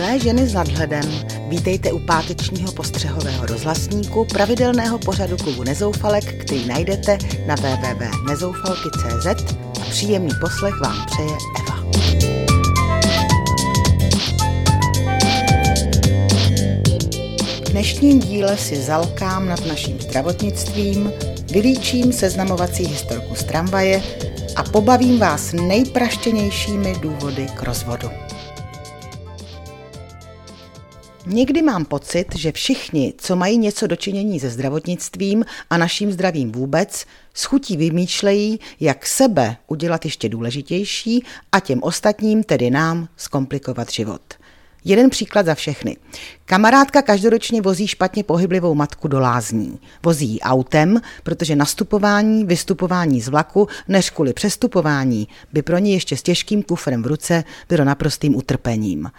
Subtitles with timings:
[0.00, 1.04] Milé ženy s nadhledem,
[1.48, 9.26] vítejte u pátečního postřehového rozhlasníku pravidelného pořadu klubu Nezoufalek, který najdete na www.nezoufalky.cz
[9.80, 11.76] a příjemný poslech vám přeje Eva.
[17.64, 21.12] V dnešním díle si zalkám nad naším zdravotnictvím,
[21.52, 24.02] vylíčím seznamovací historku z tramvaje
[24.56, 28.10] a pobavím vás nejpraštěnějšími důvody k rozvodu.
[31.26, 37.04] Někdy mám pocit, že všichni, co mají něco dočinění se zdravotnictvím a naším zdravím vůbec,
[37.34, 44.20] s chutí vymýšlejí, jak sebe udělat ještě důležitější a těm ostatním, tedy nám, zkomplikovat život.
[44.84, 45.96] Jeden příklad za všechny.
[46.44, 49.78] Kamarádka každoročně vozí špatně pohyblivou matku do lázní.
[50.02, 56.16] Vozí ji autem, protože nastupování, vystupování z vlaku, než kvůli přestupování, by pro ní ještě
[56.16, 59.10] s těžkým kufrem v ruce bylo naprostým utrpením.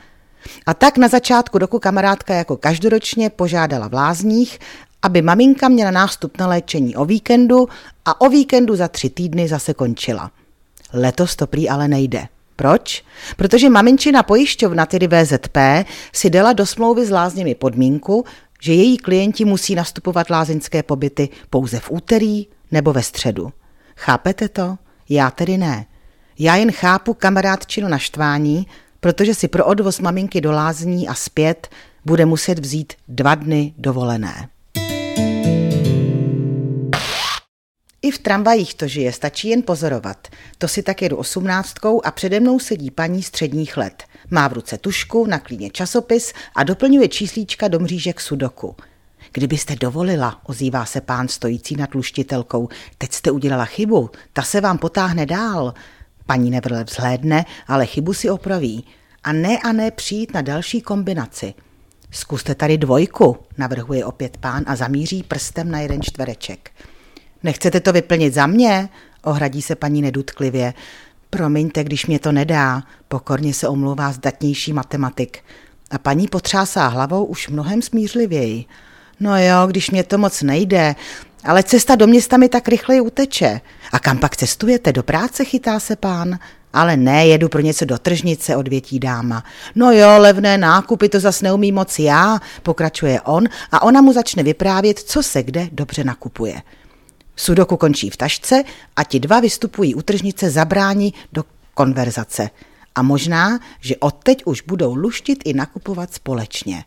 [0.66, 4.60] A tak na začátku roku kamarádka jako každoročně požádala v lázních,
[5.02, 7.70] aby maminka měla nástup na léčení o víkendu
[8.06, 10.32] a o víkendu za tři týdny zase končila.
[10.94, 12.28] Letos to prý ale nejde.
[12.56, 13.04] Proč?
[13.38, 15.58] Protože maminčina pojišťovna, tedy VZP,
[16.14, 18.26] si dala do smlouvy s lázněmi podmínku,
[18.62, 23.52] že její klienti musí nastupovat lázeňské pobyty pouze v úterý nebo ve středu.
[23.98, 24.78] Chápete to?
[25.10, 25.86] Já tedy ne.
[26.40, 28.68] Já jen chápu kamarádčinu naštvání,
[29.02, 31.68] protože si pro odvoz maminky do lázní a zpět
[32.06, 34.50] bude muset vzít dva dny dovolené.
[38.02, 40.28] I v tramvajích to žije, stačí jen pozorovat.
[40.58, 44.04] To si tak jedu osmnáctkou a přede mnou sedí paní středních let.
[44.30, 48.76] Má v ruce tušku, na klíně časopis a doplňuje číslíčka do mřížek sudoku.
[49.34, 54.78] Kdybyste dovolila, ozývá se pán stojící nad luštitelkou, teď jste udělala chybu, ta se vám
[54.78, 55.74] potáhne dál.
[56.26, 58.86] Paní Nevrle vzhlédne, ale chybu si opraví.
[59.24, 61.54] A ne a ne přijít na další kombinaci.
[62.12, 66.72] Zkuste tady dvojku, navrhuje opět pán a zamíří prstem na jeden čtvereček.
[67.44, 68.90] Nechcete to vyplnit za mě?
[69.24, 70.74] Ohradí se paní nedutklivě.
[71.30, 75.40] Promiňte, když mě to nedá, pokorně se omlouvá zdatnější matematik.
[75.92, 78.66] A paní potřásá hlavou už mnohem smířlivěji.
[79.20, 80.96] No jo, když mě to moc nejde,
[81.44, 83.62] ale cesta do města mi tak rychleji uteče.
[83.92, 84.94] A kam pak cestujete?
[84.94, 86.40] Do práce chytá se pán.
[86.74, 89.44] Ale ne, jedu pro něco do tržnice, odvětí dáma.
[89.76, 94.44] No jo, levné nákupy to zas neumí moc já, pokračuje on a ona mu začne
[94.44, 96.62] vyprávět, co se kde dobře nakupuje.
[97.36, 98.64] Sudoku končí v tašce
[98.96, 101.44] a ti dva vystupují u tržnice zabrání do
[101.74, 102.50] konverzace.
[102.96, 106.84] A možná, že odteď už budou luštit i nakupovat společně.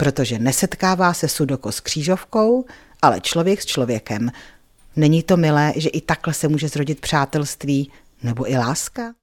[0.00, 2.64] Protože nesetkává se Sudoko s křížovkou,
[3.02, 4.30] ale člověk s člověkem.
[4.96, 7.90] Není to milé, že i takhle se může zrodit přátelství
[8.22, 9.14] nebo i láska?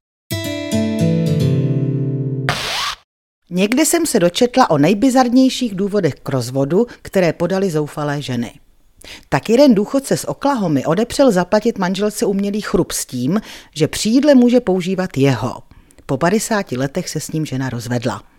[3.49, 8.59] Někde jsem se dočetla o nejbizarnějších důvodech k rozvodu, které podali zoufalé ženy.
[9.29, 13.41] Tak jeden důchodce z Oklahomy odepřel zaplatit manželce umělý chrup s tím,
[13.75, 15.63] že při jídle může používat jeho.
[16.05, 18.34] Po 50 letech se s ním žena rozvedla.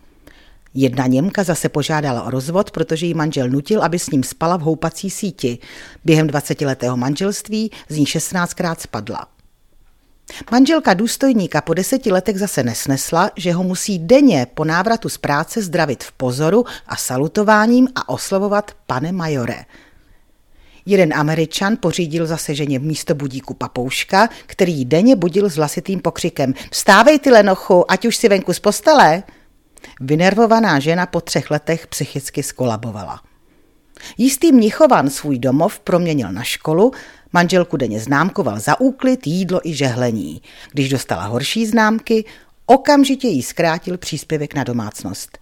[0.79, 4.61] Jedna Němka zase požádala o rozvod, protože jí manžel nutil, aby s ním spala v
[4.61, 5.59] houpací síti.
[6.05, 9.27] Během 20-letého manželství z ní 16krát spadla.
[10.51, 15.63] Manželka důstojníka po deseti letech zase nesnesla, že ho musí denně po návratu z práce
[15.63, 19.65] zdravit v pozoru a salutováním a oslovovat pane majore.
[20.87, 27.19] Jeden američan pořídil zase ženě místo budíku papouška, který denně budil s hlasitým pokřikem Vstávej
[27.19, 29.23] ty lenochu, ať už si venku z postele.
[30.01, 33.21] Vynervovaná žena po třech letech psychicky skolabovala.
[34.19, 36.93] Jistý Mnichovan svůj domov proměnil na školu,
[37.33, 40.43] manželku denně známkoval za úklid, jídlo i žehlení.
[40.73, 42.25] Když dostala horší známky,
[42.67, 45.39] okamžitě jí zkrátil příspěvek na domácnost.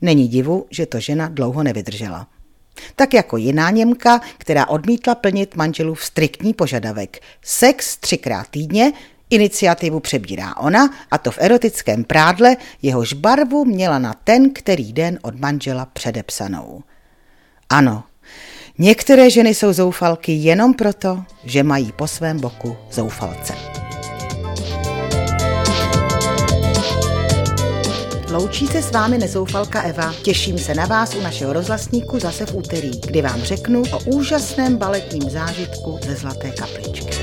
[0.00, 2.26] Není divu, že to žena dlouho nevydržela.
[2.96, 7.20] Tak jako jiná Němka, která odmítla plnit manželův striktní požadavek.
[7.42, 8.92] Sex třikrát týdně,
[9.30, 15.18] iniciativu přebírá ona a to v erotickém prádle, jehož barvu měla na ten, který den
[15.22, 16.82] od manžela předepsanou.
[17.68, 18.04] Ano,
[18.78, 23.54] některé ženy jsou zoufalky jenom proto, že mají po svém boku zoufalce.
[28.32, 30.14] Loučí se s vámi nezoufalka Eva.
[30.22, 34.76] Těším se na vás u našeho rozhlasníku zase v úterý, kdy vám řeknu o úžasném
[34.76, 37.14] baletním zážitku ze Zlaté kapličky.